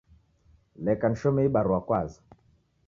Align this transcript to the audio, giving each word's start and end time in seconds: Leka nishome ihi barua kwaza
Leka 0.85 1.05
nishome 1.09 1.39
ihi 1.41 1.53
barua 1.55 1.79
kwaza 1.87 2.19